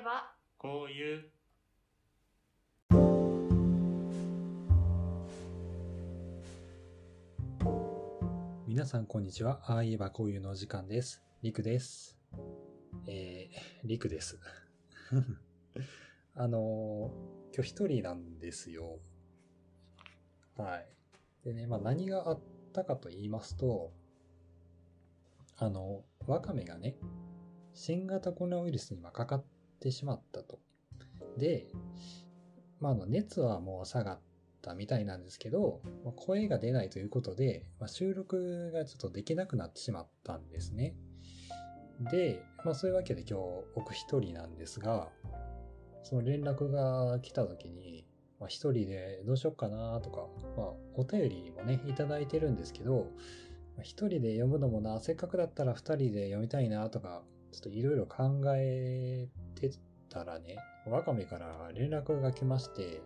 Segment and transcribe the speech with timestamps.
[0.00, 1.24] ばこういう
[8.66, 9.60] 皆さんこんにちは。
[9.64, 11.22] ああ言えばこういうのお時間です。
[11.42, 12.18] りくです。
[13.06, 14.38] えー、りくです。
[16.36, 18.98] あのー今日一人なんですよ。
[20.58, 20.86] はい。
[21.46, 22.40] でね、まあ何があっ
[22.74, 23.90] たかと言いますと、
[25.56, 26.98] あの、ワカメがね、
[27.72, 29.44] 新型コロナウイルスにまあかかっ
[29.82, 30.60] てしまったと。
[31.36, 31.66] で、
[32.80, 34.20] まあの熱はもう下がっ
[34.62, 40.94] たみたいなんですけど、まあ声が出ないということで、まあ、収録がちょっとできなくなってしまったんですね。
[42.10, 45.08] で、まあそういうわけで今日僕一人なんですが、
[46.04, 48.06] その連絡が来た時に、
[48.38, 53.08] まあ一人でどうしよっかなとか、まあお便りもね、いただいてるんですけど、
[53.80, 57.22] 一人で読むのもな、せっかくだったら二人で読みたいなとか、
[57.52, 59.70] ちょっといろいろ考えて
[60.08, 63.02] たらね、ワカメから連絡が来まして、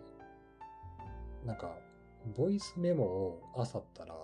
[1.45, 1.77] なんか、
[2.35, 4.15] ボイスメモを漁ったら、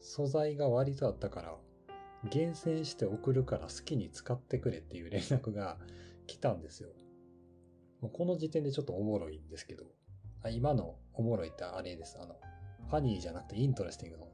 [0.00, 1.56] 素材が割とあったから、
[2.30, 5.76] 厳選して送るから好きに使ってくれっていう連絡が
[6.26, 6.90] 来たんですよ。
[8.00, 9.84] もうこの時点でちょっとおもろいんですけど、
[10.42, 12.18] あ今のおもろいってあれです。
[12.20, 12.36] あの、
[12.88, 14.26] funny じゃなくて interesting の。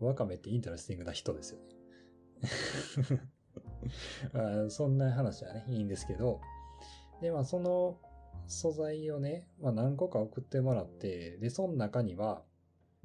[0.00, 3.22] ワカメって interesting な人ですよね。
[4.34, 6.40] あそんな話はね、いいんですけど、
[7.20, 7.98] で、まあその
[8.46, 12.42] 素材をね、まあ何個か送ってもらって、で、その中には、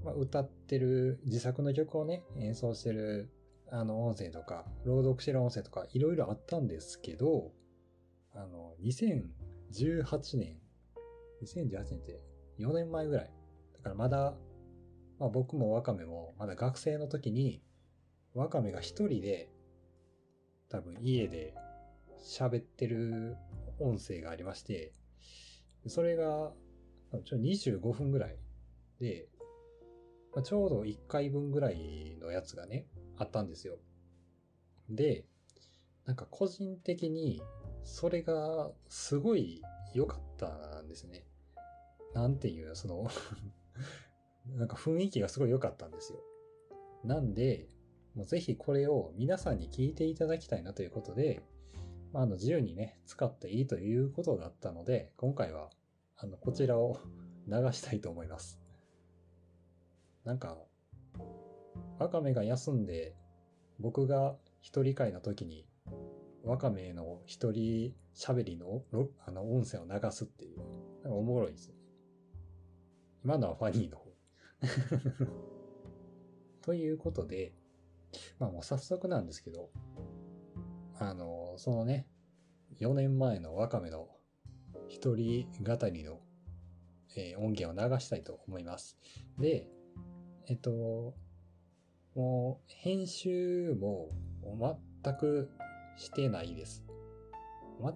[0.04, 3.32] まあ、歌ってる自作の曲をね、演奏してる
[3.70, 7.52] あの音声とか、朗読してる音声とか、いろいろあったんですけど、
[8.34, 10.58] あの、2018年、
[11.44, 12.22] 2018年って
[12.60, 13.32] 4年前ぐらい。
[13.78, 14.36] だからまだ、
[15.20, 17.62] まあ僕もワカメもまだ学生の時に、
[18.34, 19.50] ワカメが一人で、
[20.70, 21.54] 多分家で
[22.20, 23.38] 喋ってる
[23.80, 24.94] 音声がありまして、
[25.88, 26.52] それが、
[27.24, 28.38] ちょ25分ぐらい
[29.00, 29.30] で、
[30.34, 32.86] まあちょうど1回分ぐらいのやつがね、
[33.18, 33.78] あったんですよ。
[34.90, 35.26] で、
[36.06, 37.42] なんか個人的に、
[37.84, 39.62] それがすごい
[39.94, 41.26] 良かったんですね。
[42.14, 43.08] なんていう、その、
[44.58, 46.20] なんか雰囲気がすごい良かったんですよ。
[47.04, 47.70] なんで、
[48.18, 51.44] もうぜひこれを皆さんに聞いていただきたいなということで、
[52.12, 55.70] まあ、あの自由にね、使っていいということだったので、今回は、
[56.18, 56.98] あの、こちらを
[57.48, 58.60] 流したいと思います。
[60.24, 60.58] なんか、
[62.00, 63.16] ワカメが休んで、
[63.80, 65.68] 僕が一人会の時に、
[66.44, 68.84] ワカメの一人喋りの
[69.28, 71.76] あの音声を流すっていう、なんかおもろいですね。
[73.24, 74.12] 今のはファニーの方。
[76.64, 77.54] ということで、
[78.40, 79.70] まあもう早速なんですけど、
[81.00, 82.08] あの、そのね、
[82.80, 84.08] 4年前のワカメの
[84.88, 86.20] 一人語りの、
[87.16, 88.98] えー音源を流したいと思います。
[89.40, 89.68] で、
[90.48, 91.16] えっと、
[92.16, 94.10] もう編集も
[95.04, 95.52] 全く
[95.98, 96.84] してないです。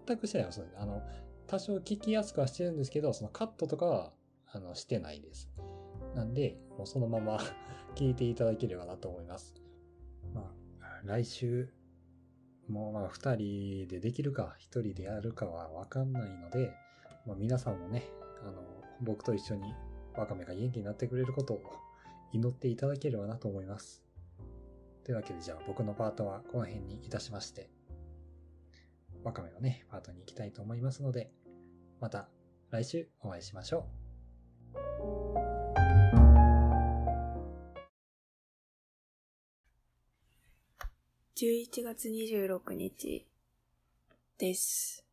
[0.07, 0.63] 全くしてないです。
[0.77, 1.01] あの、
[1.47, 4.13] 多少聞きやすくはしてるんですけど、そのカットとかは、
[4.51, 5.49] あの、してないです。
[6.15, 7.39] なんで、もうそのまま
[7.95, 9.60] 聞いていただければなと思います。
[11.03, 11.73] 来週、
[12.67, 16.73] もうまあ二人でできるか、一人でやるかはわかんないので、
[17.25, 18.03] まあ皆さんもね、
[18.43, 18.61] あの、
[19.01, 19.73] 僕と一緒に
[20.15, 21.61] ワカメが元気になってくれることを
[22.33, 24.03] 祈っていただければなと思います。
[25.03, 27.69] というわけでじゃあ僕のパートはこの辺にいたしまして、
[29.23, 31.31] ワカメのね、パートに行きたいと思いますので、
[31.99, 32.29] また
[32.69, 33.87] 来週お会いしましょ
[35.37, 35.40] う。
[41.41, 43.25] 11月26日
[44.37, 45.03] です。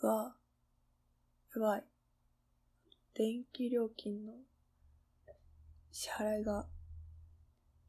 [0.00, 0.34] うわ、
[1.54, 1.84] やばい。
[3.12, 4.32] 電気料金の
[5.92, 6.64] 支払いが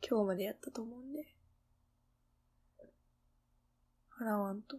[0.05, 1.33] 今日までやったと思うんで、
[4.19, 4.75] 払わんと。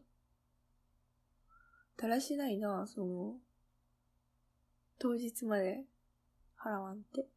[1.97, 3.37] だらしないな、その、
[4.99, 5.87] 当日まで
[6.63, 7.36] 払わんって。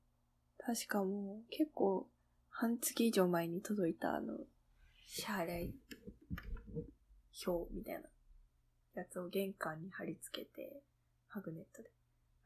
[0.66, 2.08] 確かもう結構
[2.50, 4.38] 半月以上前に届いたあの、
[5.08, 5.74] 支払い
[7.46, 8.02] 表みたいな
[8.96, 10.84] やつを玄関に貼り付けて、
[11.34, 11.90] マグネットで。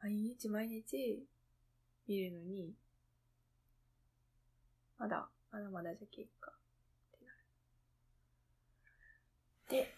[0.00, 1.26] 毎日毎日
[2.06, 2.74] 見るのに、
[4.98, 6.54] まだ、まだまだじゃ結果っ
[7.18, 7.38] てなる。
[9.82, 9.94] で、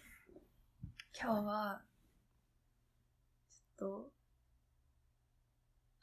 [1.21, 1.83] 今日は、
[3.51, 4.13] ちょっと、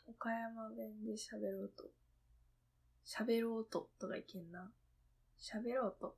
[0.05, 1.89] 岡山弁で喋ろうと。
[3.05, 4.71] 喋ろうととかいけんな。
[5.39, 6.15] 喋ろうと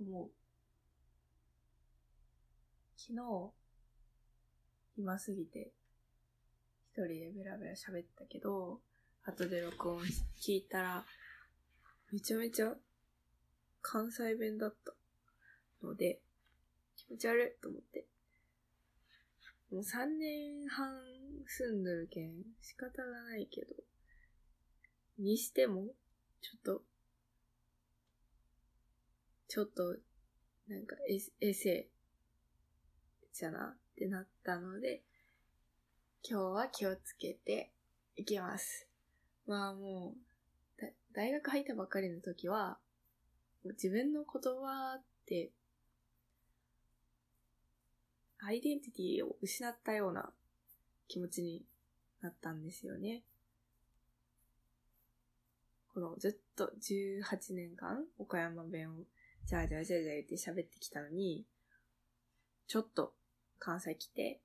[0.00, 0.30] 思う。
[2.96, 3.52] 昨日、
[4.96, 5.72] 暇すぎて、
[6.92, 8.80] 一人でベラベラ喋ったけど、
[9.24, 10.02] 後で録音
[10.40, 11.04] 聞いたら、
[12.12, 12.74] めちゃめちゃ
[13.82, 14.94] 関西弁だった
[15.86, 16.20] ので、
[16.96, 18.06] 気持ち悪いと思って。
[19.70, 20.92] もう3年半
[21.46, 23.74] 住んどるけん仕方がないけど、
[25.18, 25.86] にしても、
[26.40, 26.82] ちょっと、
[29.48, 29.96] ちょっと、
[30.68, 31.88] なんかエエセ
[33.32, 35.02] じゃなってなったので、
[36.22, 37.70] 今日は気をつけて
[38.16, 38.86] いきます。
[39.46, 40.14] まあも
[40.78, 42.78] う、だ大学入ったばかりの時は、
[43.64, 45.50] 自分の言葉って、
[48.40, 50.30] アイデンティティを失ったような
[51.08, 51.64] 気持ちに
[52.20, 53.22] なったんですよね。
[55.98, 58.94] このずっと18年間岡山弁を
[59.48, 61.44] じゃあじゃあじゃあじゃあ言って喋ってきたのに、
[62.68, 63.14] ちょっと
[63.58, 64.40] 関西来て、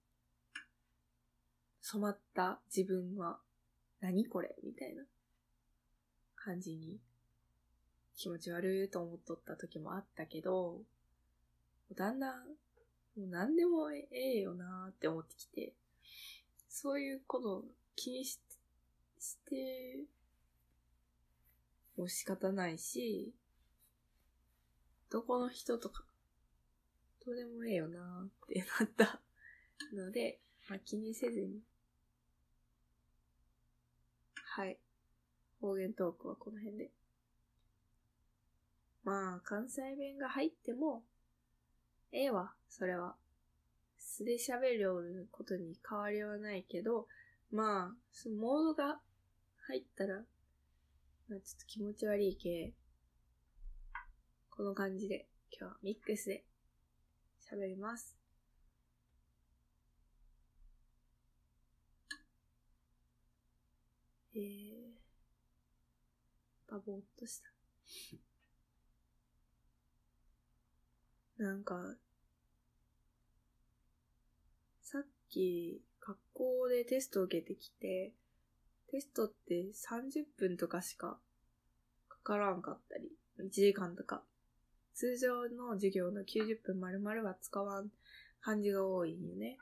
[1.82, 3.38] 染まった自分は
[4.02, 5.04] 何これみたいな
[6.36, 6.98] 感じに
[8.18, 10.80] 気持ち悪いと思っとった時もあったけど、
[11.96, 12.40] だんだん、
[13.16, 15.74] もう何でもええよなーって思ってきて、
[16.68, 17.64] そういうことを
[17.96, 18.40] 気にし
[19.20, 20.00] して、
[21.98, 23.34] もう仕方ないし、
[25.10, 26.04] どこの人とか、
[27.26, 29.22] どうでもええよなーってなった
[29.96, 31.62] ので、まあ、気にせずに。
[34.36, 34.80] はい。
[35.62, 36.92] 方言トークはこの辺で。
[39.04, 41.04] まあ、関西弁が入っても、
[42.12, 43.16] ええわ、それは。
[43.98, 47.08] 素で喋ることに変わりはないけど、
[47.52, 49.00] まあ、そのモードが
[49.68, 50.24] 入ったら、
[51.34, 52.74] ちょっと気持ち悪いけ、
[54.52, 56.46] この感じで、今日はミックスで
[57.52, 58.16] 喋ります。
[64.36, 64.94] えー、
[66.70, 67.50] バボーっとした。
[71.44, 71.96] なんか、
[74.84, 78.14] さっき、学校でテストを受けてきて、
[78.94, 81.18] テストって30分とかしか
[82.08, 83.10] かからんかったり、
[83.40, 84.22] 1時間とか。
[84.94, 87.90] 通常の授業の90分丸々は使わん
[88.40, 89.58] 感じが多いんよね。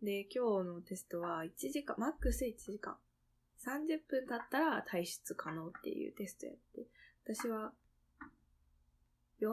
[0.00, 2.96] で、今日のテストは1時間、マックス1時間。
[3.66, 6.86] 30分経ったら退出可能っていうテストやって、
[7.24, 7.72] 私は
[9.40, 9.48] 40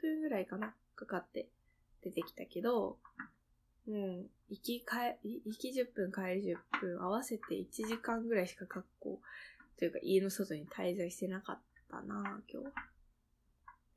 [0.00, 1.50] 分ぐらいかなかかって
[2.02, 2.96] 出てきたけど、
[3.86, 9.20] もう、行きかえ、行き10分帰り10分合わせて1時間ぐらいしか学校
[9.78, 11.58] というか家の外に滞在してなかっ
[11.90, 12.66] たな今日。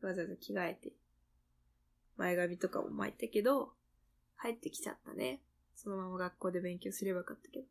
[0.06, 0.92] わざわざ着替えて、
[2.18, 3.72] 前髪とかも巻いたけど、
[4.42, 5.40] 帰ってきちゃったね。
[5.76, 7.66] そのまま学校で勉強すればよかったけど。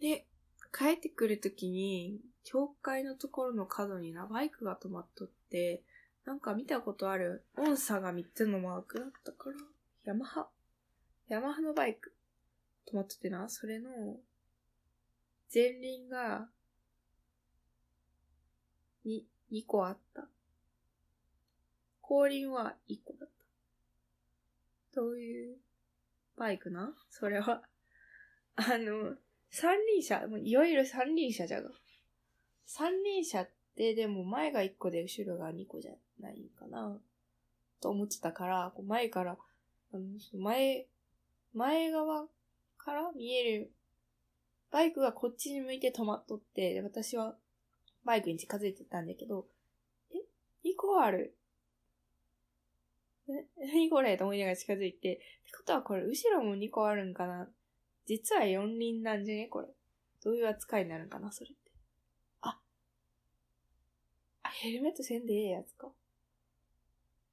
[0.00, 0.26] で、
[0.72, 5.82] 帰ってくるときに、教会のところの角にな、バイクが止まっとって、
[6.24, 9.56] なんか見たことある音差が3つのマークだったから、
[10.04, 10.48] ヤマハ？
[11.28, 12.12] ヤマハのバイク。
[12.90, 13.90] 止まっとってな、それの、
[15.54, 16.48] 前輪が、
[19.04, 20.26] に、2個あった。
[22.00, 25.00] 後輪は1個だった。
[25.00, 25.56] どういう
[26.36, 26.94] バイクな？
[27.10, 27.62] それは。
[28.56, 29.16] あの、
[29.50, 31.70] 三輪車、もういわゆる三輪車じゃが。
[32.66, 36.98] 三輪車ってでも前が1個で後ろが2個じゃないかな。
[37.80, 39.36] と思ってたから、こう前から、
[40.32, 40.86] 前、
[41.54, 42.26] 前側
[42.78, 43.72] から見える、
[44.70, 47.36] バイクがこっちに向いて止まっとって、私は
[48.04, 49.46] バイクに近づいてたんだけど、
[50.10, 50.14] え
[50.64, 51.36] ?2 個ある。
[53.28, 53.46] え？
[53.58, 55.22] 何これと思いながら近づいて、って
[55.56, 57.48] ことはこれ後ろも2個あるんかな？
[58.06, 59.46] 実は4輪なんじゃね？
[59.48, 59.68] これ。
[60.24, 61.30] どういう扱いになるんかな？
[61.30, 61.70] それって。
[62.40, 62.58] あ。
[64.42, 65.88] あ、ヘルメットせんでええやつか。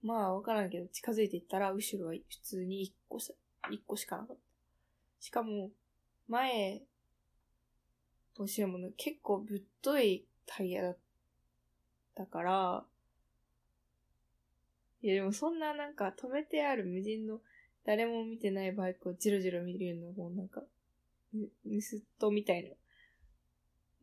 [0.02, 3.34] まあ、わからんけど、近づいていったら、後ろは普通に1個し、
[3.70, 4.42] 1個しかなかった。
[5.20, 5.72] しかも、
[6.28, 6.82] 前、
[8.38, 10.98] 後ろもね、結構ぶっといタイヤだっ
[12.16, 12.86] たから、
[15.02, 17.40] いやでもそんななんか止めてある無人の
[17.86, 20.62] 誰も見てないバイクをジロジロ見るのもなんか、
[21.34, 22.70] ぬ、盗っ人みたいな。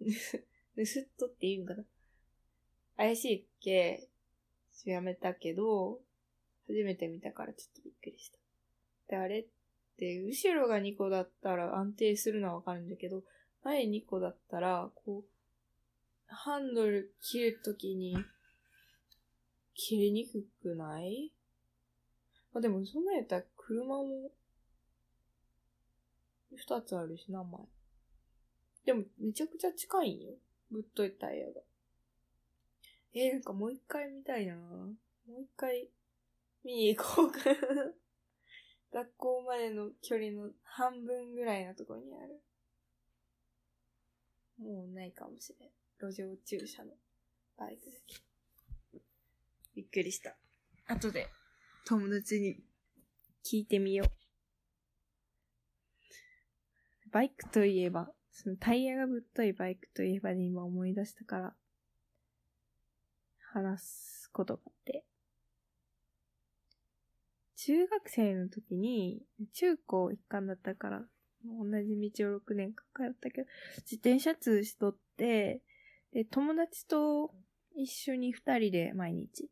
[0.76, 1.85] ぬす、っ人って言うんかな
[2.97, 4.09] 怪しいっけ、
[4.85, 6.00] やめたけど、
[6.68, 8.38] 初めて見たからちょっとびっくりした。
[9.09, 9.47] で、あれっ
[9.97, 13.23] て、後ろが2個だったら安定するのはわかるんだけど、
[13.64, 15.25] 前2個だったら、こう、
[16.28, 18.16] ハンドル切るときに、
[19.75, 21.33] 切りにくくない？
[22.54, 24.30] あ、でもそんなんやったら車も、
[26.54, 27.61] 二つあるしな、前。
[28.87, 30.33] でも、めちゃくちゃ近いんよ。
[30.71, 31.61] ぶっといタイヤが。
[33.18, 34.92] えー、なんかもう一回見たいなも
[35.38, 35.88] う一回
[36.62, 37.56] 見に行こうかな
[38.92, 42.42] 学校までの距離の半分ぐらいのところにある。
[44.58, 45.70] もうないかもしれん。
[45.99, 46.92] 路上駐車の
[47.56, 48.16] バイクだけ。
[49.75, 50.37] びっくりした。
[50.87, 51.28] 後で
[51.87, 52.62] 友達に
[53.44, 54.11] 聞いてみよう。
[57.11, 61.56] バイクといえば、そのタイヤがぶっといバイクといえばで今思い出したから、
[63.57, 65.05] 話すことがあって。
[67.57, 69.23] 中学生の時に、
[69.55, 71.03] 中高一貫だったから、
[71.45, 73.49] 同じ道を6年間通ったけど、
[73.79, 75.63] 自転車通しとって、
[76.13, 77.35] で、友達と
[77.75, 79.49] 一緒に二人で毎日、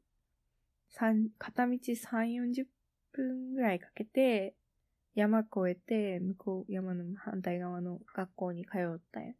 [0.91, 2.67] 三片道3、40
[3.13, 4.55] 分ぐらいかけて、
[5.15, 9.33] 山越えて、向こう、山の反対側の学校に通ったんや。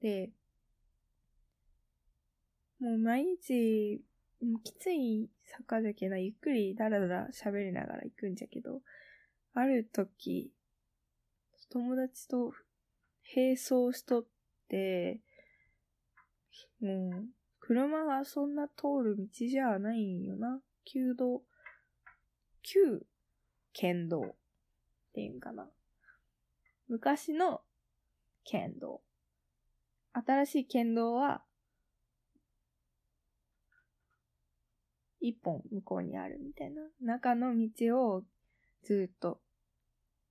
[0.00, 0.30] で、
[2.80, 4.02] もう毎日、
[4.40, 8.80] もうきつい坂じゃけな、ゆっくりだらだら喋りながら行くんじゃけど、
[9.54, 10.52] ある時、
[11.70, 12.52] 友達と
[13.34, 14.24] 並走しとっ
[14.68, 15.20] て、
[16.80, 17.24] もう、
[17.60, 20.60] 車がそんな通る道じゃないんよな。
[20.84, 21.42] 旧道、
[22.62, 23.02] 旧
[23.72, 24.34] 県道っ
[25.12, 25.68] ていうんかな。
[26.88, 27.60] 昔の
[28.44, 29.02] 県道。
[30.12, 31.42] 新しい県道は、
[35.20, 36.82] 一本向こうにあるみたいな。
[37.00, 38.22] 中の道を
[38.82, 39.40] ずっと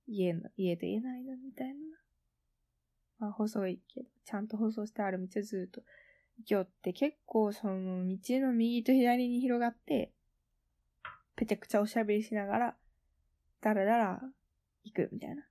[0.06, 1.74] 家の、家と家の間みたいな。
[3.18, 5.82] まあ細いけど、ちゃんと舗装してある道をずっと
[6.38, 10.12] 行きよって、結構その道の右と左に広がって、
[11.36, 12.76] ぺちゃくちゃおしゃべりしながら、
[13.60, 14.22] だらだら
[14.84, 15.46] 行くみたいな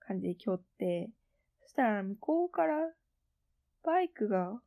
[0.00, 1.10] 感じで行きよって、
[1.62, 2.76] そしたら向こうから
[3.84, 4.60] バイクが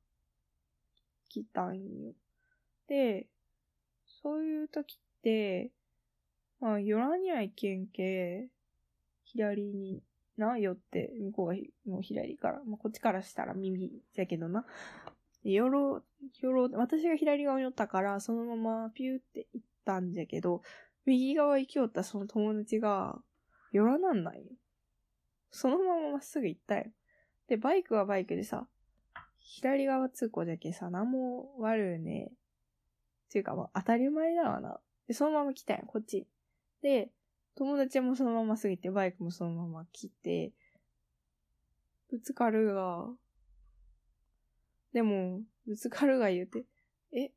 [1.30, 2.14] 来たんよ。
[2.88, 3.28] で、
[4.24, 5.72] そういう時って、
[6.60, 8.50] まあ、寄らにはいけんけ、
[9.24, 10.04] 左に
[10.38, 14.66] な、寄って、向こうがもう左から、まあ、こっちからしたら右じゃけどな。
[15.44, 16.04] 寄ろう、
[16.40, 20.62] 寄ろう、私が左側に寄ったから、そのままピューって行ったんじゃけど、
[21.06, 23.20] 右側行きよったその友達が、
[23.72, 24.52] 寄らなんないよ。
[25.50, 26.86] そのまままっすぐ行ったよ。
[27.48, 28.68] で、バイクはバイクでさ、
[29.40, 32.32] 左側通行じゃけさ、何も悪いね
[33.32, 34.78] っていうか、まあ、当たり前だわな。
[35.08, 36.28] で、そのまま来たんよ、こっち。
[36.82, 37.10] で、
[37.56, 40.52] 友達もそのまま過ぎて、バイクもそのまま来て、
[42.10, 43.08] ぶつかるが、
[44.92, 46.66] でも、ぶつかるが言うて、
[47.14, 47.32] え、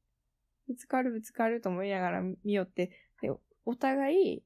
[0.67, 2.91] ぶつかるぶつかると思いながら見よって、
[3.23, 3.31] で、
[3.65, 4.43] お互い、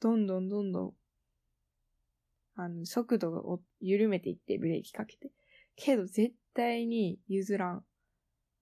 [0.00, 0.94] どんどんどんどん、
[2.56, 5.30] あの、速度を緩めていって、ブレーキかけて。
[5.76, 7.84] けど、絶対に譲らん。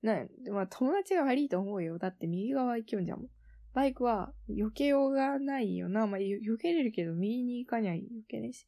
[0.02, 1.99] な、まあ、友達が悪いと思うよ。
[1.99, 3.26] だって右側行きよんじゃん。
[3.73, 6.07] バイクは避けようがないよな。
[6.07, 8.66] まあ、避けれるけど、右に行かにゃ避けねえし。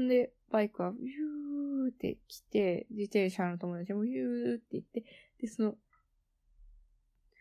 [0.00, 5.04] んで、バイクは、ビューって来て、自転車の友達もビューって行って、
[5.40, 5.74] で、その、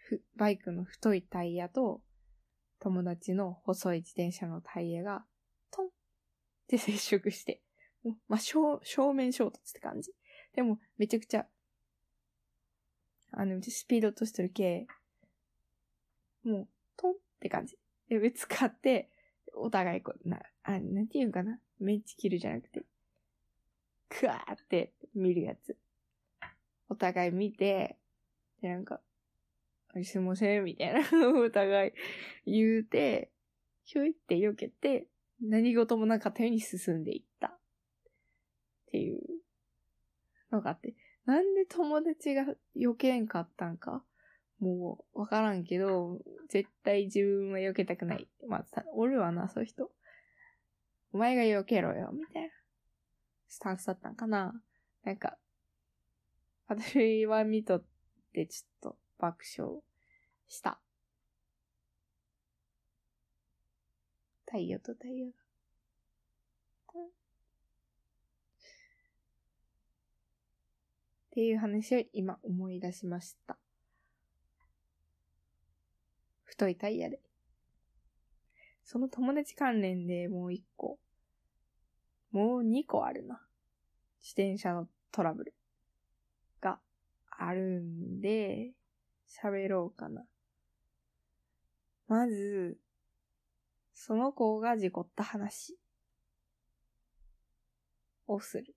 [0.08, 2.02] ふバイクの太いタイヤと、
[2.80, 5.26] 友達の細い自転車のタイヤが、
[5.72, 5.90] トンっ
[6.68, 7.62] て接触して、
[8.04, 10.12] もうまあ、正、正面衝突って感じ。
[10.56, 11.48] でも、めちゃくちゃ、
[13.32, 14.88] あの、スピード落としてる系、
[16.44, 16.68] もう、
[16.98, 17.78] トンって感じ。
[18.10, 19.10] で、ぶつかって、
[19.56, 21.60] お互いこう、な、あ、なんていうんかな。
[21.80, 22.84] メンチ切るじゃなくて、
[24.10, 25.78] クワーって見るやつ。
[26.90, 27.98] お互い見て、
[28.62, 29.00] で、なんか、
[29.96, 31.02] あすいません、みたいな、
[31.40, 31.92] お互い
[32.46, 33.32] 言うて、
[33.86, 35.08] ひょいって避けて、
[35.42, 37.48] 何事もなかったように進んでいった。
[37.48, 39.22] っていう
[40.52, 40.96] のがあって、
[41.30, 42.44] なんで友達が
[42.76, 44.04] 避けんかったんか？
[44.60, 46.20] もう、わからんけど、
[46.50, 48.28] 絶対自分は避けたくない。
[48.48, 49.92] まあ、おるわな、そういう人。
[51.14, 52.50] お前が避けろよ、みたいな。
[53.48, 54.60] スタンスだったんかな？
[55.04, 55.38] なんか、
[56.68, 57.84] 私は見とっ
[58.34, 59.82] てちょっと爆笑
[60.48, 60.80] した。
[64.48, 65.49] 太陽と太陽が。
[71.40, 73.58] っていう話を今思い出しました。
[76.44, 77.22] 太いタイヤで。
[78.84, 81.00] その友達関連でもう一個。
[82.34, 83.40] もう二個あるな。
[84.22, 85.54] 自転車のトラブル
[86.60, 86.82] が
[87.32, 88.74] あるんで、
[89.42, 90.26] 喋ろうかな。
[92.10, 92.78] まず、
[93.94, 95.78] その子が事故った話
[98.28, 98.76] をする。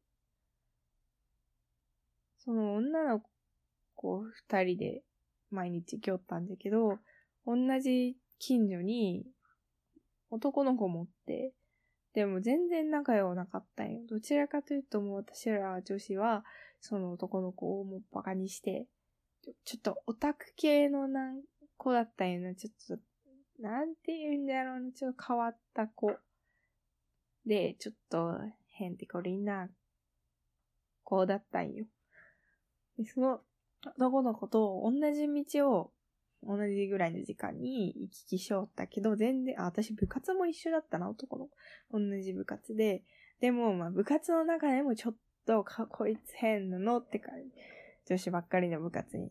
[2.45, 3.23] その女の
[3.95, 5.03] 子二人で
[5.51, 6.99] 毎日来よったんだけど、
[7.47, 9.25] 同じ近所に
[10.31, 11.53] 男の子持って、
[12.15, 14.01] でも全然仲良くなかったんよ。
[14.09, 16.45] どちらかというともう私ら女子は、
[16.81, 18.87] その男の子をもうバカにして、
[19.65, 21.43] ちょっとオタク系のなん
[21.77, 22.55] 子だったんよな。
[22.55, 23.03] ちょっと、
[23.63, 24.93] なんて言うんだろうな。
[24.93, 26.17] ちょっと変わった子。
[27.47, 28.35] で、ちょっと
[28.69, 29.69] 変ってこりんな
[31.05, 31.87] 子だったんよ。
[32.99, 33.41] で、その
[33.97, 35.93] 男の子と同じ道を
[36.45, 41.99] 同じぐらいの時間に行き来しよったけど、全然、あ、私部活も一緒だったな、男の子。
[41.99, 43.03] 同じ部活で。
[43.41, 45.15] でも、まあ部活の中でもちょっ
[45.47, 47.51] とか、こいつ変なのって感じ。
[48.07, 49.31] 女子ばっかりの部活に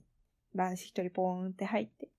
[0.55, 2.09] 男子一人ポーンって入って、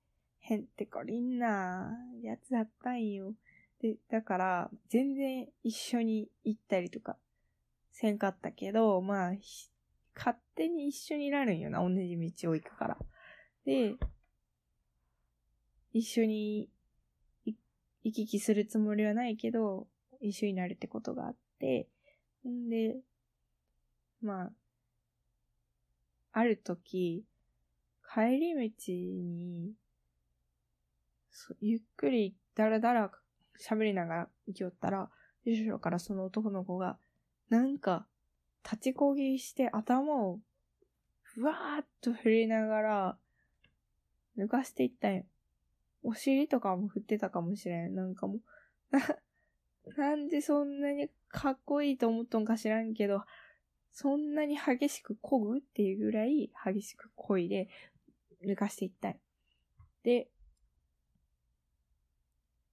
[0.40, 3.34] 変ってこりんなやつだったんよ。
[3.80, 7.16] で、だから、全然一緒に行ったりとか、
[7.90, 9.32] せんかったけど、まあ、
[10.14, 12.98] 勝手に一緒になるんよな、同じ道を行くから。
[13.64, 13.96] で、
[15.92, 16.68] 一緒に
[17.44, 19.86] 行き来するつもりはないけど、
[20.20, 21.88] 一緒になるってことがあって、
[22.46, 22.96] んで、
[24.20, 24.52] まあ、
[26.32, 27.24] ある時、
[28.14, 29.72] 帰り道に、
[31.60, 33.10] ゆっくりだらだら
[33.60, 35.10] 喋りながら行きよったら、
[35.44, 36.98] 後ろからその男の子が、
[37.48, 38.06] なんか、
[38.64, 40.40] 立ちこぎして頭を、
[41.22, 43.18] ふわーっと振りながら、
[44.36, 45.24] 抜かしていったんよ。
[46.02, 47.94] お尻とかも振ってたかもしれん。
[47.94, 48.40] なんかも
[48.92, 49.18] う、な、
[49.96, 53.24] なんでそんなにかっこいいと思っとんか知らんけど、
[53.92, 57.68] そんなに激しく漕ぐっていうぐらい激しく漕いで
[58.42, 59.16] 抜かしていったん
[60.02, 60.28] で、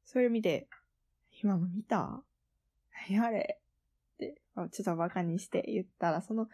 [0.05, 0.67] それ見て、
[1.43, 2.23] 今も見た？
[3.09, 3.59] 何あれ？
[4.65, 6.47] って、ちょっとバカにして言ったら、その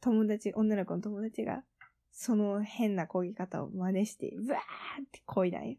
[0.00, 1.62] 友達、女の子の友達が、
[2.12, 5.76] その変な漕ぎ方を真似して、うわーって漕いだんよ。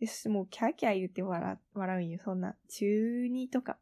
[0.00, 2.18] で、そしてもうキャーキャー言って笑笑うんよ。
[2.24, 3.78] そんな、中2とか、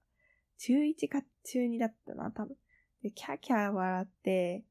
[0.59, 2.57] 中1か中2だったな、多分。
[3.03, 4.65] で、キャーキャー笑って、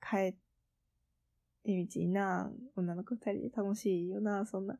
[0.00, 0.38] 帰って
[1.64, 4.78] 道にな、女の子二人で楽しいよな、そんな。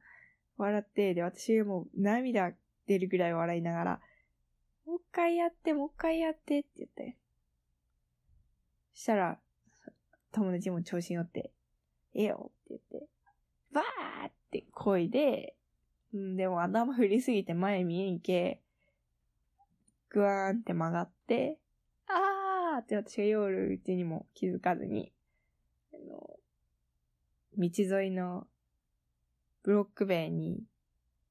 [0.57, 2.53] 笑って、で、私もう涙
[2.87, 4.01] 出るぐらい笑いながら、
[4.87, 7.17] もう一回やって、もう一回やってって言って。
[8.95, 9.39] したら、
[10.33, 11.53] 友達も調子に乗って、
[12.15, 13.09] ええよって言って、
[13.73, 15.57] バーって声で、
[16.13, 18.61] うんでも頭振りすぎて前見えんけ、
[20.11, 21.59] グワーンって曲がって、
[22.07, 25.13] あーって私が夜うちにも気づかずに、
[25.93, 26.31] あの、
[27.57, 28.47] 道沿いの
[29.65, 30.63] ブロック塀に、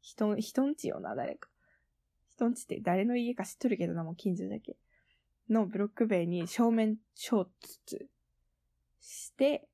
[0.02, 1.50] 人、人んちよな、誰か。
[2.36, 4.78] 人んちって誰の家か知っとるけどな、もう近所だけ。
[5.50, 7.48] のブロック塀に正面衝突
[9.02, 9.68] して、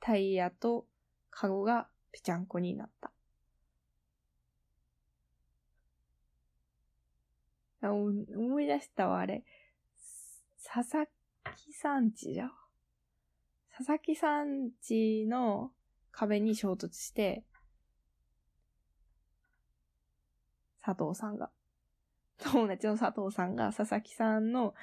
[0.00, 0.86] タイヤと
[1.30, 3.10] カゴがぺちゃんこになった。
[7.84, 9.44] あ思い出したわ、あれ。
[10.64, 11.06] 佐々
[11.56, 12.50] 木さんちじゃ？
[13.76, 15.72] 佐々木さんちの
[16.12, 17.44] 壁に衝突して、
[20.84, 21.50] 佐藤さんが、
[22.38, 24.74] 友達の佐藤さんが佐々木さんの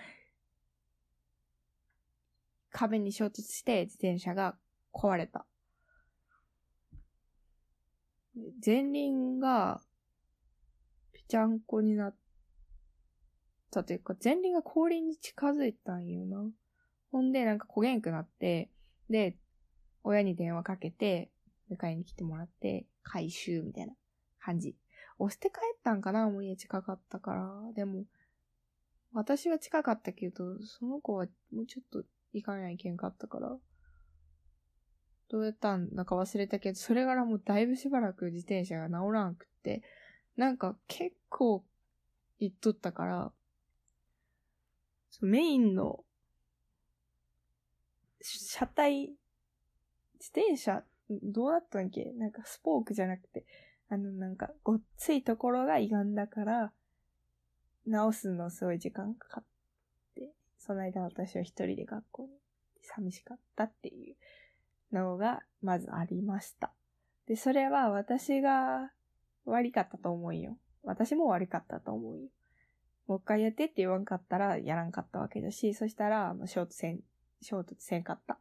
[2.71, 4.55] 壁に衝突して自転車が
[4.93, 5.45] 壊れた。
[8.65, 9.81] 前輪が
[11.11, 12.15] ぺちゃんこになっ
[13.71, 16.49] たというか、前輪が後輪に近づいたんよな。
[17.11, 18.69] ほんで、なんか焦げんくなって、
[19.09, 19.35] で、
[20.03, 21.29] 親に電話かけて、
[21.71, 23.93] 迎えに来てもらって、回収みたいな
[24.39, 24.75] 感じ。
[25.19, 27.73] 押して帰ったんかなもう家近かったから。
[27.75, 28.05] でも、
[29.13, 32.03] 私は近かったけど、その子はもうちょっと
[32.33, 33.57] 行かないけんかったから。
[35.29, 39.83] どうやったんだか忘れたけど、それからもうだいぶしばらく自転車が治らんくって、
[40.37, 41.63] なんか結構
[42.39, 43.31] 行っとったから、
[45.21, 46.03] メインの
[48.21, 49.09] 車体、
[50.19, 52.11] 自転車、どうだったんっけ？
[52.13, 53.45] なんかスポークじゃなくて、
[53.89, 56.71] あのなんかごっついところが歪んだから、
[57.87, 59.43] 直すのすごい時間かかっ
[60.15, 62.29] て、その間私は一人で学校に
[62.81, 66.71] 寂しかったっていうのがまずありました。
[67.27, 68.91] で、それは私が
[69.45, 70.57] 悪かったと思うよ。
[70.83, 72.29] 私も悪かったと思うよ。
[73.07, 76.99] もう一回やってって言わんかったらやらんかったわけだし、そしたら、衝突せん、
[77.41, 78.37] 衝突せんかった。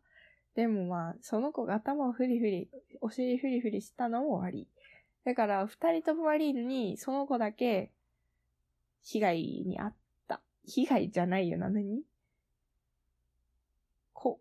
[0.55, 2.69] でもまあ、その子が頭をフリフリ、
[3.01, 4.69] お尻フリフリしたのも終わり。
[5.29, 7.93] だから、二人とも悪いのに、その子だけ、
[9.03, 9.95] 被害に遭っ
[10.27, 10.41] た。
[10.65, 12.01] 被害じゃないよな、何？
[14.15, 14.41] こ、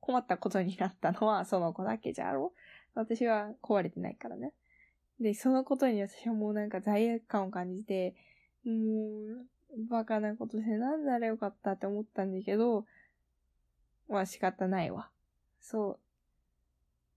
[0.00, 2.54] 困ったことになったのはその子だけじゃろ？
[2.94, 4.54] 私は壊れてないからね。
[5.20, 8.14] で、そのことに私はもうなんか罪悪感を感じて、
[8.64, 12.86] もう、バカなことしてなんならよかったって思ったんだけど、
[14.08, 15.10] まあ仕方ないわ。
[15.60, 15.98] そ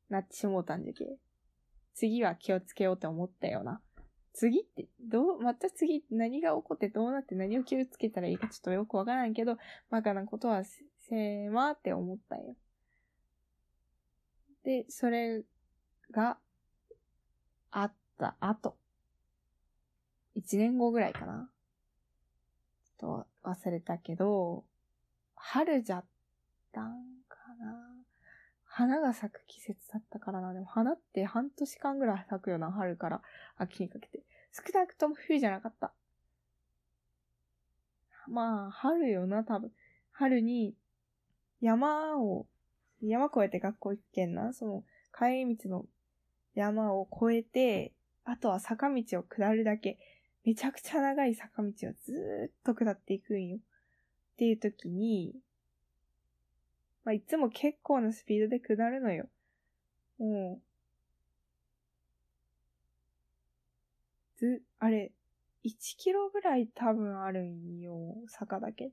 [0.10, 1.18] う、なってしもうたんじゃけ。
[1.96, 3.82] 次は気をつけようって思ったような。
[4.34, 9.58] 次って、どう、また次何が起こってどうなって何を気をつけたらいいかちょっとよくわからんけど、
[9.90, 12.56] バカなことはせーまーって思ったよ。
[14.66, 15.44] で、それ
[16.12, 16.38] が
[17.72, 18.76] あった後。
[20.34, 21.50] 一年後ぐらいかな。
[22.84, 24.66] ちょっと忘れたけど、
[25.36, 26.06] 春じゃっ
[26.74, 26.94] たん
[27.30, 28.05] かな。
[28.78, 30.52] 花が咲く季節だったからな。
[30.52, 33.22] でも花って半年間ぐらい咲くよな、春から
[33.56, 34.22] 秋にかけて。
[34.52, 35.94] 少なくとも冬じゃなかった。
[38.28, 39.72] まあ、春よな、多分。
[40.12, 40.76] 春に
[41.62, 42.48] 山を、
[43.02, 44.52] 山越えて学校行けんな。
[44.52, 44.84] その、
[45.18, 45.86] 帰り道の
[46.54, 47.94] 山を越えて、
[48.26, 49.98] あとは坂道を下るだけ。
[50.44, 53.58] めちゃくちゃ長い坂道をずーっと下っていくんよ。
[53.58, 55.34] っていう時に、
[57.06, 59.30] まあ、いつも結構なスピードで下るのよ。
[60.18, 60.62] もう、
[64.38, 65.14] ず、あれ、
[65.64, 68.86] 1キロぐらい多分あるんよ、坂だけ。
[68.86, 68.92] い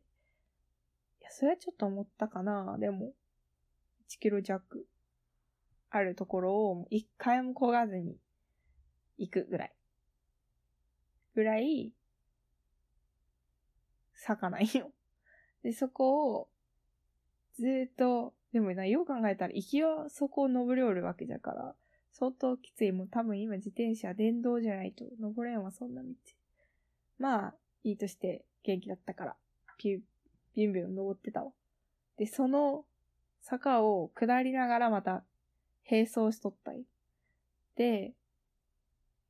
[1.20, 2.76] や、それはちょっと思ったかな。
[2.78, 3.12] でも、
[4.08, 4.86] 1キロ弱
[5.90, 8.16] あるところを一回も漕がずに
[9.16, 9.72] 行くぐらい。
[11.34, 11.92] ぐらい、
[14.14, 14.90] 坂ないよ。
[15.62, 16.51] で、そこを、
[17.54, 21.74] ずっと、でもな、よう考えたら、行きはそこを登りおるわけじゃから、
[22.12, 22.92] 相当きつい。
[22.92, 26.08] もう多分今自転車、電動じゃないと登れんわ、そんな道。
[27.18, 29.36] まあ、いいとして元気だったから、
[29.78, 30.00] ピュ、
[30.54, 31.52] ビュンビュン登ってたわ。
[32.16, 32.84] で、その
[33.40, 35.24] 坂を下りながらまた
[35.90, 36.84] 並走しとったり。
[37.76, 38.12] で、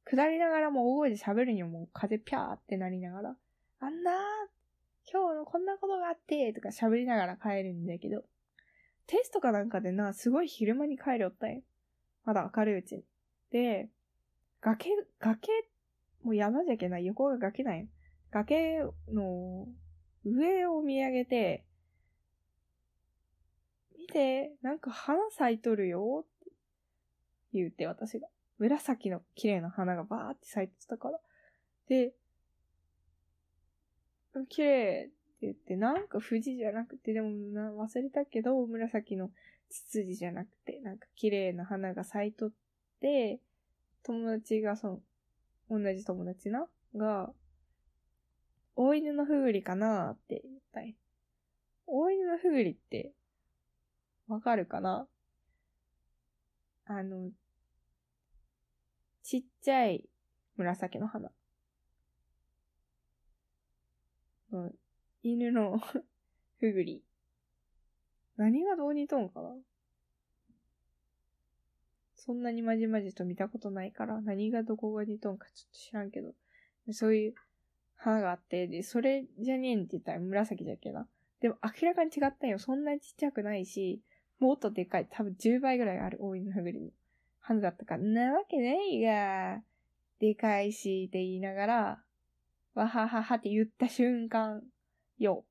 [0.05, 3.37] 下りながらも大声で喋るにももう風ピャーってなりながら、
[3.81, 4.19] あんなーっ、
[5.11, 8.23] 今日のこんなことがあって、とか喋りながら帰るんだけど、
[9.07, 11.63] テストかなんかでな、すごい昼間に帰りおったんよ。
[12.25, 13.05] まだ明るいうちに。
[13.51, 13.91] で、
[14.61, 15.49] 崖、崖、
[16.23, 17.87] もう山じゃけない、横が崖なんよ。
[18.31, 18.79] 崖
[19.13, 19.67] の
[20.25, 21.65] 上を見上げて、
[23.99, 26.53] 見て、なんか花咲いとるよって
[27.53, 28.29] 言うて私が。
[28.59, 31.19] 紫の綺麗な花がバーって咲いてたから。
[31.89, 32.15] で、
[34.49, 39.31] 綺麗って言って、なんか富士じゃなくて、でもな忘れたけど、紫の
[39.69, 42.53] ツツジじゃなくて、なんか綺麗な花が咲いとっ
[43.01, 43.41] て、
[44.03, 45.01] 友達がそ
[45.69, 46.67] の、同じ友達な、
[46.97, 47.33] が、
[48.75, 50.97] 大犬のふぐりかなって言ったい。
[51.87, 53.13] 大犬のふぐりって、
[54.29, 55.07] わかるかな？
[56.85, 57.31] あの、
[59.23, 60.09] ちっちゃい
[60.57, 61.31] 紫の花。
[64.53, 64.75] うん、
[65.23, 65.81] 犬の
[66.61, 67.03] ふぐり。
[68.37, 69.49] 何がどう似とんかな？
[72.17, 76.33] そんなにまじまじと見たことないから、何がどこが似とんかちょっと知らんけど。
[76.93, 77.35] そういう
[77.97, 81.09] 花があって、で、それじゃねえんって言ったら紫じゃっけな。
[81.41, 82.59] でも明らかに違ったんよ。
[82.59, 84.01] そんなにちっちゃくないし、
[84.39, 85.09] もっとでかい。
[85.11, 86.91] 多分10倍ぐらいある大犬のふぐりの
[87.41, 89.63] 花だったから、なわけないが、
[90.21, 92.02] でかいし、って言いながら、
[92.75, 94.63] わはははって言った瞬間、
[95.19, 95.45] よ。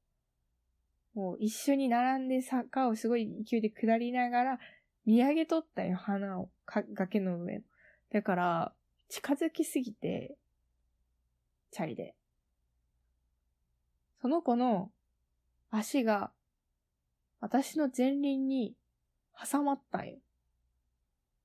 [1.13, 4.60] もう一緒に並んで坂をすごい勢いで下りながら、
[5.05, 6.49] 見上げとったよ、花を。
[6.65, 7.63] か崖の上の。
[8.12, 8.73] だから、
[9.10, 10.36] 近づきすぎて、
[11.71, 12.15] チャリで。
[14.21, 14.91] その子の
[15.69, 16.31] 足が、
[17.39, 18.75] 私の前輪に
[19.51, 20.17] 挟まったんよ。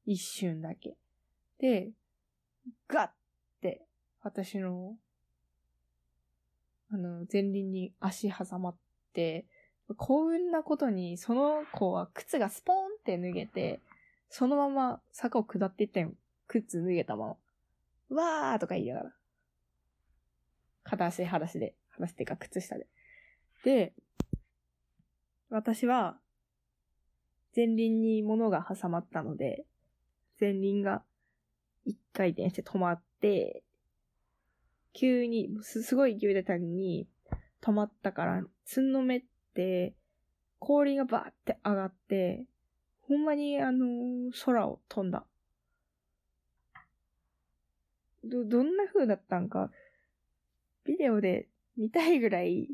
[0.05, 0.97] 一瞬だけ。
[1.59, 1.91] で、
[2.87, 3.11] ガッ
[3.61, 3.87] て、
[4.23, 4.97] 私の、
[6.97, 8.77] あの、前輪に足挟まっ
[9.13, 9.45] て、
[9.99, 13.81] 幸運なことに、その子は靴がスポーンって脱げて、
[14.31, 16.13] そのまま坂を下っていったよ。
[16.49, 17.37] 靴脱げたま
[18.09, 18.51] ま。
[18.51, 19.13] わーとか言いながら。
[20.85, 21.75] 片足、裸足で。
[21.91, 22.87] 裸足っていうか靴下で。
[23.63, 23.93] で、
[25.51, 26.19] 私は、
[27.55, 29.67] 前輪に物が挟まったので、
[30.41, 31.03] 前輪が
[31.85, 33.63] 一回転して止まって、
[34.97, 37.07] 急に、すごい勢いだったに、
[37.63, 39.95] 止まったから、つんのめって、
[40.59, 42.47] 氷がバーって上がって、
[43.03, 45.27] ほんまにあの空を飛んだ。
[48.25, 49.71] ど、どんな風だったんか、
[50.85, 52.69] ビデオで見たいぐらい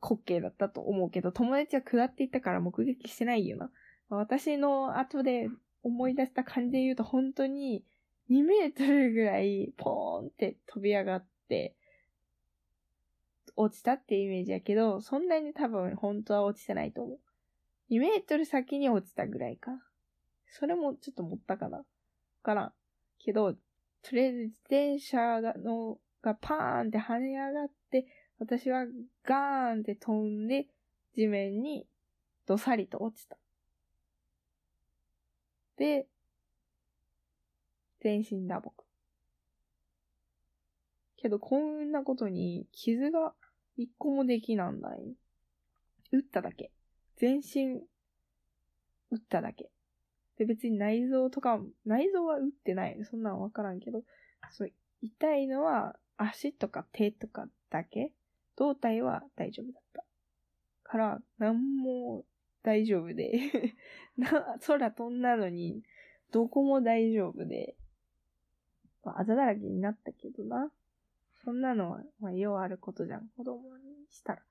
[0.00, 3.70] 滑稽だったと思うけど、友達は下っていったから目撃してないよな。
[4.08, 5.48] 私の後で
[5.82, 7.84] 思い出した感じで言うと本当に
[8.30, 11.74] 2メートルぐらいポーンって飛び上がって、
[13.56, 17.18] 落ちたってイメージやけど、そんなに多分本当は落ちてないと思う。
[17.90, 19.72] 2メートル先に落ちたぐらいか。
[20.46, 21.78] それもちょっと持ったかな。
[21.78, 21.84] わ
[22.42, 22.72] からん。
[23.18, 23.54] けど、
[24.02, 28.06] とりあえず自転車がのがパーンって跳ね上がって、
[28.38, 28.86] 私は
[29.24, 30.68] ガーンって飛んで、
[31.14, 31.86] 地面に
[32.46, 33.36] どさりと落ちた。
[35.76, 36.06] で、
[38.00, 38.70] 全身打撲。
[41.16, 43.34] けど、こんなことに傷が
[43.76, 45.14] 一個もできなんだい。
[46.12, 46.70] 打っただけ。
[47.16, 47.82] 全身、
[49.10, 49.70] 打っただけ。
[50.38, 52.98] で、別に内臓とか、内臓は打ってない。
[53.04, 54.02] そんなんわからんけど、
[54.50, 58.12] そう、痛いのは足とか手とかだけ
[58.56, 60.04] 胴体は大丈夫だった。
[60.82, 62.24] から、なんも
[62.62, 63.38] 大丈夫で
[64.16, 65.82] な、空飛んだのに、
[66.30, 67.76] どこも大丈夫で、
[69.04, 70.70] まあ、ざだらけになったけどな。
[71.44, 74.42] そんなのは、まあ、ようあることじゃん、子供にしたら。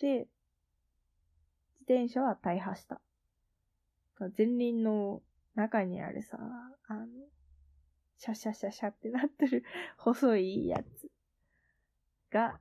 [0.00, 0.26] で、
[1.80, 3.00] 自転車は大破した。
[4.36, 5.22] 前輪の
[5.54, 6.38] 中にあるさ、
[6.88, 7.06] あの、
[8.16, 9.64] シャシャシャシャってなってる
[9.98, 11.10] 細いやつ
[12.30, 12.60] が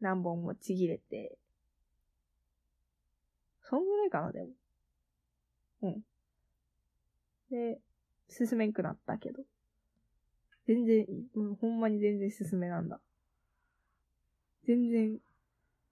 [0.00, 1.38] 何本もちぎれて、
[3.62, 4.50] そんぐらいかな、でも。
[5.82, 6.04] うん。
[7.50, 7.80] で、
[8.28, 9.42] 進めんくなったけど。
[10.66, 13.00] 全然、うん、ほんまに全然進めなんだ。
[14.66, 15.18] 全然、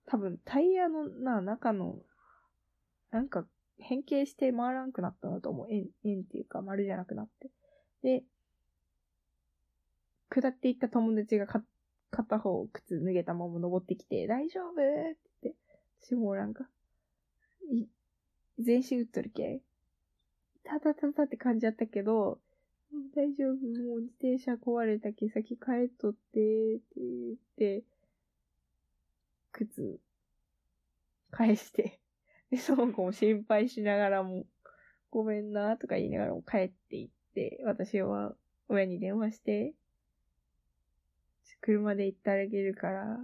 [0.06, 1.98] 多分タイヤのな、中の、
[3.10, 3.46] なんか
[3.78, 5.66] 変形して回らんくなったんだと思う。
[5.70, 7.50] 円、円っていうか丸じゃなくなって。
[8.02, 8.24] で、
[10.30, 11.62] 下っていった友達がか
[12.10, 15.58] 片方靴脱げたまま登ってきて、大丈夫って言って、
[16.00, 16.64] 私もなんか、
[17.70, 17.86] い、
[18.58, 19.60] 全身打っとるけ
[20.64, 22.38] たたたたって感じだったけど、
[23.14, 27.84] 大丈夫、もう自転車壊れたけ先帰っとって、って言って、
[29.52, 30.00] 靴、
[31.30, 32.00] 返して、
[32.50, 34.46] で、その子も心配しながらも、
[35.10, 38.34] ごめんな、とか言いながらも帰って行って、私は
[38.68, 39.74] 親に電話して、
[41.62, 43.18] 車で行ってあげるから。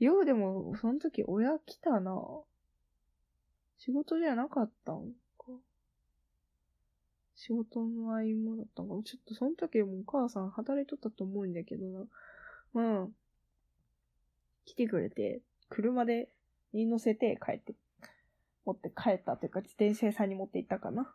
[0.00, 2.14] ようでも、その時親来たな。
[3.76, 5.12] 仕事じゃなかったん？
[7.40, 8.94] 仕事の合間だったんか。
[9.04, 12.04] ちょっとその時もお母さん働いとったと思うんだけどな。
[12.72, 13.08] まあ、
[14.64, 16.30] 来てくれて、車で
[16.72, 17.74] に乗せて帰って、
[18.64, 21.02] 持って帰ったというか自転車屋さんに持って行ったかな？
[21.02, 21.06] っ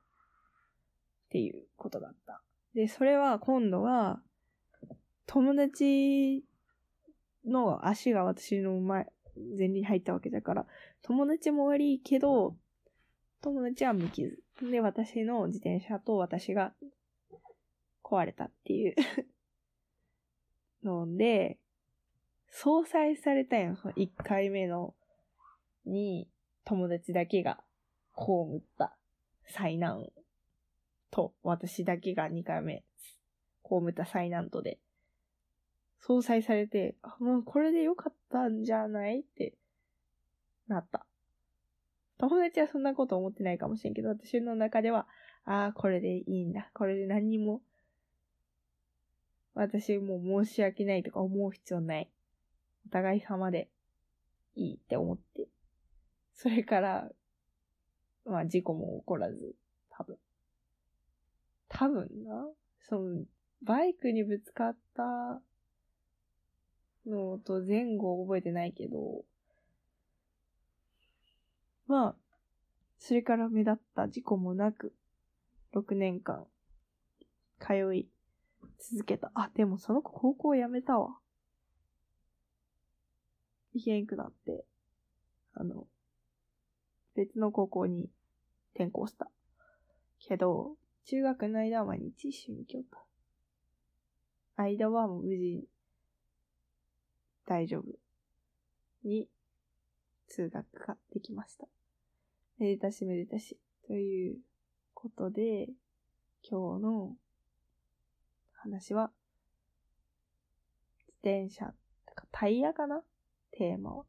[1.29, 2.41] ていうことだった。
[2.73, 4.21] で、それは今度は、
[5.25, 6.45] 友達
[7.45, 9.11] の足が私の前、
[9.57, 10.65] 前に入ったわけだから、
[11.01, 12.55] 友達も悪いけど、
[13.43, 14.41] 友達は無傷。
[14.61, 16.73] で、私の自転車と私が
[18.01, 18.95] 壊れたっていう
[20.81, 21.59] ので、
[22.49, 24.95] 相殺されたよ、その1回目の
[25.85, 26.29] に
[26.63, 27.61] 友達だけが
[28.15, 28.23] 被
[28.57, 28.95] った
[29.45, 30.05] 災難
[31.11, 32.85] と、私だけが2回目
[33.63, 34.79] 被った災難とで、
[35.99, 39.19] 相殺されて、あ、もうこれでよかったんじゃない？
[39.19, 39.53] って
[40.67, 41.05] なった。
[42.23, 45.07] 友達はそんなこと思ってないかもしれんけど、私の中では、
[45.43, 46.69] ああ、これでいいんだ。
[46.73, 47.61] これで何にも、
[49.53, 52.09] 私もう申し訳ないとか思う必要ない。
[52.87, 53.67] お互い様で
[54.55, 55.49] いいって思って。
[56.33, 57.09] それから、
[58.23, 59.53] まあ事故も起こらず、
[59.89, 60.17] 多分。
[61.67, 62.47] 多分な。
[62.87, 63.25] その、
[63.63, 65.41] バイクにぶつかった
[67.05, 69.25] のと前後覚えてないけど、
[71.93, 72.15] まあ、
[72.97, 74.95] それから目立った事故もなく、
[75.75, 76.47] 6年間、
[77.59, 78.09] 通い
[78.79, 79.31] 続けた。
[79.35, 81.19] あ、でもその子高校辞めたわ。
[83.75, 84.65] 行けんくなって、
[85.53, 85.85] あの、
[87.15, 88.09] 別の高校に
[88.73, 89.29] 転校した。
[90.17, 93.05] けど、中学の間は毎日一緒に行きった。
[94.55, 95.63] 間はもう無事
[97.45, 97.85] 大丈夫
[99.03, 99.27] に
[100.27, 101.67] 通学ができました。
[102.63, 103.57] めでたしめでたし。
[103.85, 104.37] という
[104.93, 105.67] ことで、
[106.49, 107.17] 今日の
[108.53, 109.11] 話は、
[110.99, 111.73] 自転車、
[112.31, 113.03] タイヤかな
[113.51, 114.05] テーマは。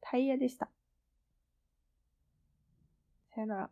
[0.00, 0.70] タイヤでした。
[3.34, 3.70] さよなら。